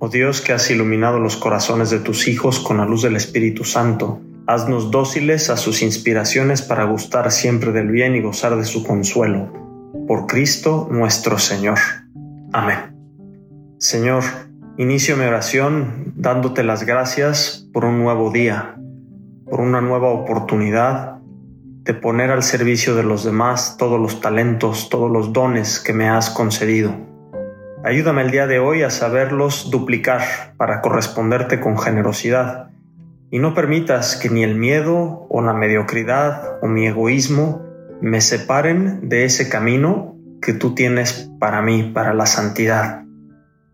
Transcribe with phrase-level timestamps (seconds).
[0.00, 3.64] Oh Dios que has iluminado los corazones de tus hijos con la luz del Espíritu
[3.64, 8.84] Santo, haznos dóciles a sus inspiraciones para gustar siempre del bien y gozar de su
[8.84, 9.52] consuelo.
[10.06, 11.78] Por Cristo nuestro Señor.
[12.52, 12.94] Amén.
[13.78, 14.22] Señor,
[14.76, 18.76] inicio mi oración dándote las gracias por un nuevo día,
[19.50, 21.18] por una nueva oportunidad
[21.82, 26.08] de poner al servicio de los demás todos los talentos, todos los dones que me
[26.08, 27.07] has concedido.
[27.84, 32.70] Ayúdame el día de hoy a saberlos duplicar para corresponderte con generosidad
[33.30, 37.62] y no permitas que ni el miedo o la mediocridad o mi egoísmo
[38.00, 43.04] me separen de ese camino que tú tienes para mí, para la santidad.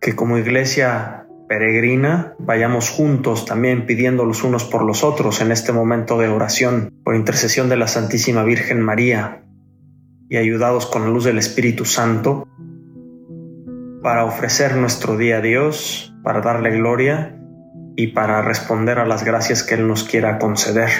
[0.00, 5.72] Que como iglesia peregrina vayamos juntos también pidiendo los unos por los otros en este
[5.72, 9.44] momento de oración por intercesión de la Santísima Virgen María
[10.28, 12.46] y ayudados con la luz del Espíritu Santo
[14.04, 17.40] para ofrecer nuestro día a Dios, para darle gloria
[17.96, 20.90] y para responder a las gracias que Él nos quiera conceder.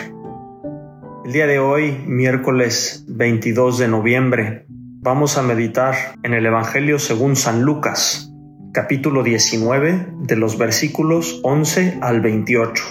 [1.27, 7.37] El día de hoy, miércoles 22 de noviembre, vamos a meditar en el Evangelio según
[7.37, 8.33] San Lucas,
[8.73, 12.85] capítulo 19, de los versículos 11 al 28.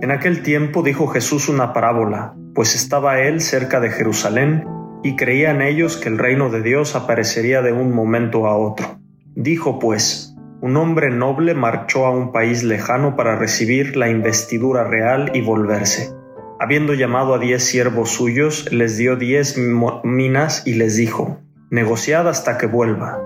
[0.00, 4.64] En aquel tiempo dijo Jesús una parábola, pues estaba él cerca de Jerusalén
[5.04, 9.03] y creían ellos que el reino de Dios aparecería de un momento a otro.
[9.36, 15.32] Dijo pues, un hombre noble marchó a un país lejano para recibir la investidura real
[15.34, 16.14] y volverse.
[16.60, 19.58] Habiendo llamado a diez siervos suyos, les dio diez
[20.04, 21.40] minas y les dijo,
[21.70, 23.20] negociad hasta que vuelva.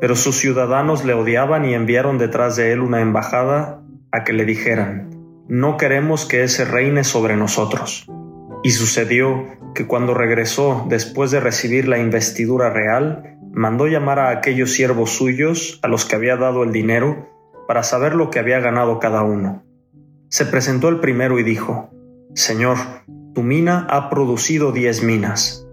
[0.00, 3.82] Pero sus ciudadanos le odiaban y enviaron detrás de él una embajada
[4.12, 5.10] a que le dijeran,
[5.48, 8.06] no queremos que ese reine sobre nosotros.
[8.62, 9.44] Y sucedió
[9.74, 15.80] que cuando regresó después de recibir la investidura real, mandó llamar a aquellos siervos suyos
[15.82, 17.28] a los que había dado el dinero
[17.66, 19.64] para saber lo que había ganado cada uno.
[20.28, 21.90] Se presentó el primero y dijo,
[22.34, 22.76] Señor,
[23.34, 25.66] tu mina ha producido diez minas.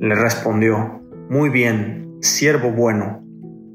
[0.00, 3.22] Le respondió, Muy bien, siervo bueno,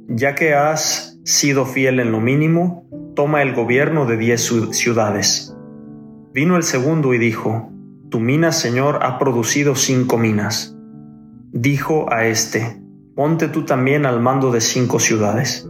[0.09, 2.85] ya que has sido fiel en lo mínimo,
[3.15, 5.55] toma el gobierno de diez ciudades.
[6.33, 7.71] Vino el segundo y dijo,
[8.09, 10.75] Tu mina, Señor, ha producido cinco minas.
[11.53, 12.81] Dijo a éste,
[13.15, 15.67] ponte tú también al mando de cinco ciudades.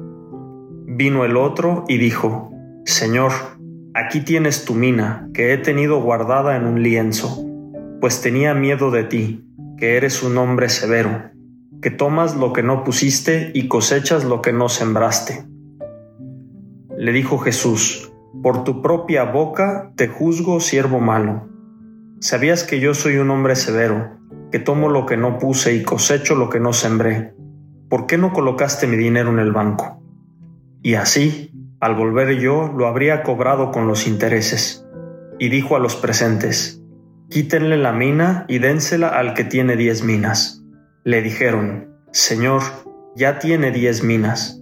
[0.87, 2.51] Vino el otro y dijo,
[2.85, 3.31] Señor,
[3.93, 7.45] aquí tienes tu mina, que he tenido guardada en un lienzo,
[8.01, 9.45] pues tenía miedo de ti,
[9.77, 11.29] que eres un hombre severo,
[11.81, 15.45] que tomas lo que no pusiste y cosechas lo que no sembraste.
[16.97, 18.11] Le dijo Jesús,
[18.41, 21.47] por tu propia boca te juzgo siervo malo.
[22.19, 24.17] ¿Sabías que yo soy un hombre severo,
[24.51, 27.34] que tomo lo que no puse y cosecho lo que no sembré?
[27.89, 30.01] ¿Por qué no colocaste mi dinero en el banco?
[30.81, 34.85] Y así, al volver yo, lo habría cobrado con los intereses.
[35.39, 36.81] Y dijo a los presentes,
[37.29, 40.63] quítenle la mina y dénsela al que tiene diez minas.
[41.03, 42.61] Le dijeron, Señor,
[43.15, 44.61] ya tiene diez minas.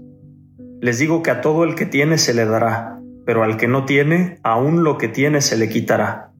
[0.82, 3.86] Les digo que a todo el que tiene se le dará, pero al que no
[3.86, 6.32] tiene, aún lo que tiene se le quitará.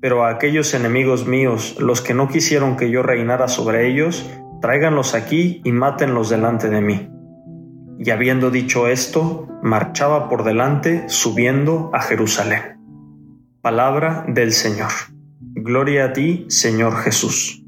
[0.00, 4.26] Pero a aquellos enemigos míos, los que no quisieron que yo reinara sobre ellos,
[4.60, 7.10] tráiganlos aquí y mátenlos delante de mí.
[7.98, 12.78] Y habiendo dicho esto, marchaba por delante subiendo a Jerusalén.
[13.62, 14.90] Palabra del Señor.
[15.40, 17.62] Gloria a ti, Señor Jesús.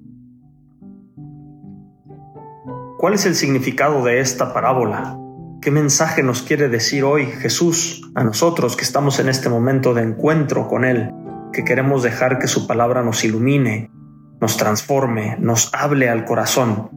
[2.99, 5.19] ¿Cuál es el significado de esta parábola?
[5.61, 10.03] ¿Qué mensaje nos quiere decir hoy Jesús a nosotros que estamos en este momento de
[10.03, 11.11] encuentro con Él,
[11.53, 13.91] que queremos dejar que su palabra nos ilumine
[14.43, 16.91] nos transforme, nos hable al corazón.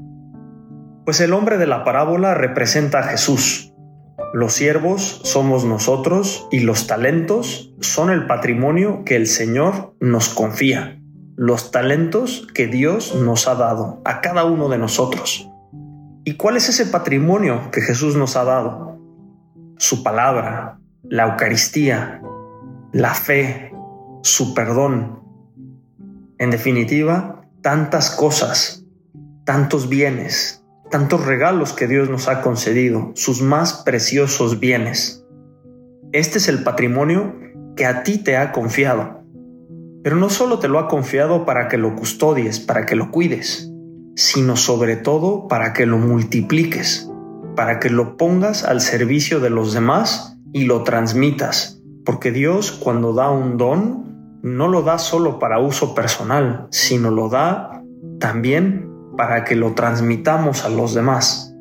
[1.06, 3.72] Pues el hombre de la parábola representa a Jesús.
[4.34, 11.00] Los siervos somos nosotros y los talentos son el patrimonio que el Señor nos confía,
[11.36, 15.48] los talentos que Dios nos ha dado a cada uno de nosotros.
[16.24, 19.00] ¿Y cuál es ese patrimonio que Jesús nos ha dado?
[19.78, 22.24] Su palabra, la Eucaristía,
[22.92, 23.72] la fe,
[24.24, 25.20] su perdón.
[26.40, 27.35] En definitiva,
[27.66, 28.86] tantas cosas,
[29.44, 35.26] tantos bienes, tantos regalos que Dios nos ha concedido, sus más preciosos bienes.
[36.12, 37.34] Este es el patrimonio
[37.76, 39.24] que a ti te ha confiado.
[40.04, 43.72] Pero no solo te lo ha confiado para que lo custodies, para que lo cuides,
[44.16, 47.10] sino sobre todo para que lo multipliques,
[47.56, 51.82] para que lo pongas al servicio de los demás y lo transmitas.
[52.06, 54.05] Porque Dios cuando da un don,
[54.46, 57.82] no lo da solo para uso personal, sino lo da
[58.20, 58.88] también
[59.18, 61.56] para que lo transmitamos a los demás.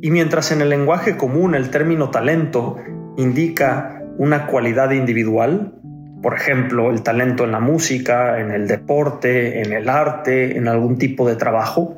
[0.00, 2.76] Y mientras en el lenguaje común el término talento
[3.16, 5.80] indica una cualidad individual,
[6.22, 10.96] por ejemplo, el talento en la música, en el deporte, en el arte, en algún
[10.96, 11.96] tipo de trabajo,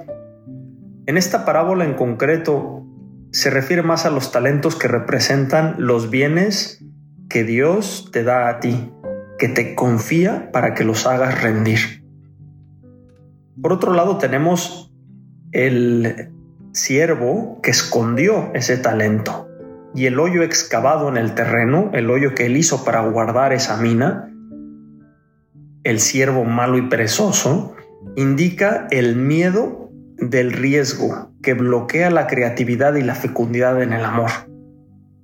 [1.04, 2.86] en esta parábola en concreto
[3.30, 6.82] se refiere más a los talentos que representan los bienes
[7.28, 8.90] que Dios te da a ti,
[9.42, 12.04] que te confía para que los hagas rendir.
[13.60, 14.94] Por otro lado tenemos
[15.50, 16.30] el
[16.70, 19.48] siervo que escondió ese talento
[19.96, 23.76] y el hoyo excavado en el terreno, el hoyo que él hizo para guardar esa
[23.78, 24.32] mina,
[25.82, 27.74] el siervo malo y perezoso,
[28.14, 34.30] indica el miedo del riesgo que bloquea la creatividad y la fecundidad en el amor.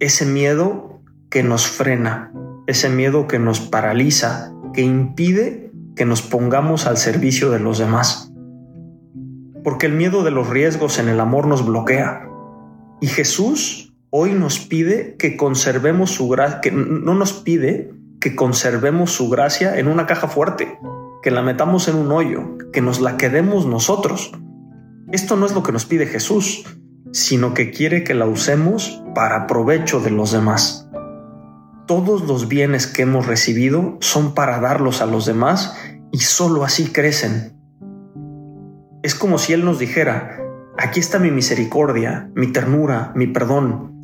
[0.01, 1.01] Ese miedo
[1.31, 2.33] que nos frena,
[2.69, 8.31] ese miedo que nos paraliza, que impide que nos pongamos al servicio de los demás.
[9.65, 12.29] Porque el miedo de los riesgos en el amor nos bloquea.
[13.01, 19.13] Y Jesús hoy nos pide que conservemos su gracia, que no nos pide que conservemos
[19.13, 20.79] su gracia en una caja fuerte,
[21.23, 24.33] que la metamos en un hoyo, que nos la quedemos nosotros.
[25.11, 26.67] Esto no es lo que nos pide Jesús,
[27.13, 30.89] sino que quiere que la usemos para provecho de los demás.
[31.89, 35.75] Todos los bienes que hemos recibido son para darlos a los demás
[36.13, 37.59] y sólo así crecen.
[39.03, 40.37] Es como si Él nos dijera,
[40.77, 43.95] aquí está mi misericordia, mi ternura, mi perdón,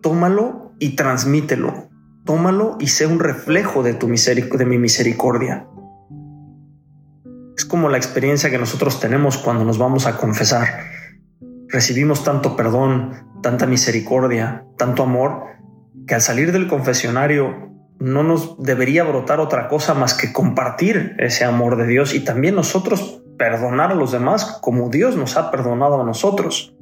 [0.00, 1.90] tómalo y transmítelo.
[2.24, 5.66] Tómalo y sé un reflejo de, tu de mi misericordia.
[7.58, 10.66] Es como la experiencia que nosotros tenemos cuando nos vamos a confesar.
[11.68, 13.12] Recibimos tanto perdón,
[13.42, 15.51] tanta misericordia, tanto amor,
[16.06, 21.44] que al salir del confesionario no nos debería brotar otra cosa más que compartir ese
[21.44, 26.00] amor de Dios y también nosotros perdonar a los demás como Dios nos ha perdonado
[26.00, 26.74] a nosotros.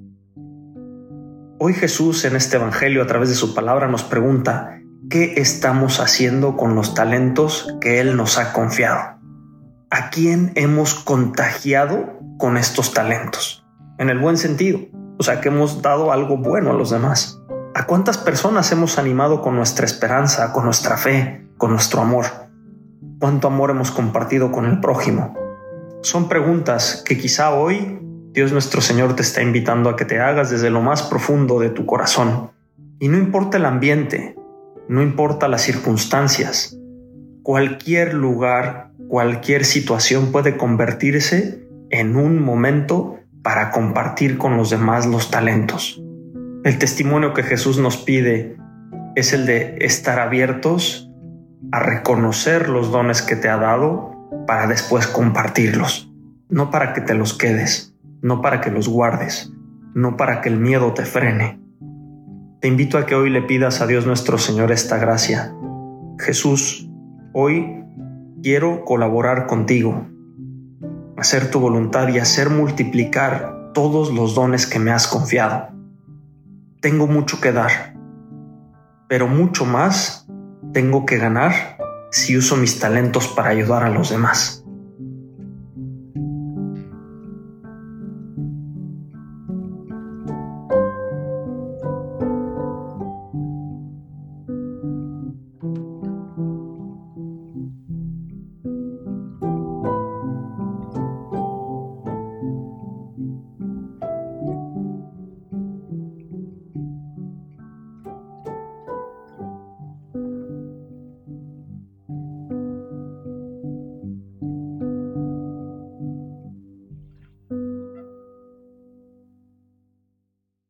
[1.59, 4.81] Hoy Jesús en este Evangelio a través de su palabra nos pregunta,
[5.11, 9.19] ¿qué estamos haciendo con los talentos que Él nos ha confiado?
[9.91, 13.67] ¿A quién hemos contagiado con estos talentos?
[13.99, 14.81] En el buen sentido,
[15.19, 17.43] o sea, que hemos dado algo bueno a los demás.
[17.73, 22.27] ¿A cuántas personas hemos animado con nuestra esperanza, con nuestra fe, con nuestro amor?
[23.21, 25.35] ¿Cuánto amor hemos compartido con el prójimo?
[26.03, 28.01] Son preguntas que quizá hoy
[28.33, 31.71] Dios nuestro Señor te está invitando a que te hagas desde lo más profundo de
[31.71, 32.51] tu corazón.
[32.99, 34.37] Y no importa el ambiente,
[34.89, 36.77] no importa las circunstancias,
[37.45, 45.31] cualquier lugar, cualquier situación puede convertirse en un momento para compartir con los demás los
[45.31, 46.03] talentos.
[46.65, 48.57] El testimonio que Jesús nos pide
[49.17, 51.11] es el de estar abiertos
[51.73, 56.13] a reconocer los dones que te ha dado para después compartirlos,
[56.49, 57.91] no para que te los quedes
[58.23, 59.53] no para que los guardes,
[59.95, 61.61] no para que el miedo te frene.
[62.61, 65.55] Te invito a que hoy le pidas a Dios nuestro Señor esta gracia.
[66.19, 66.89] Jesús,
[67.33, 67.85] hoy
[68.43, 70.07] quiero colaborar contigo,
[71.17, 75.69] hacer tu voluntad y hacer multiplicar todos los dones que me has confiado.
[76.81, 77.95] Tengo mucho que dar,
[79.07, 80.27] pero mucho más
[80.73, 81.77] tengo que ganar
[82.11, 84.60] si uso mis talentos para ayudar a los demás.